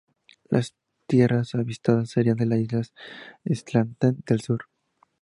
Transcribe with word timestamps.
Las 0.49 0.73
tierras 1.05 1.53
avistadas 1.53 2.09
serían 2.09 2.37
las 2.49 2.57
islas 2.59 2.91
Shetland 3.45 3.97
del 4.25 4.41
Sur. 4.41 4.63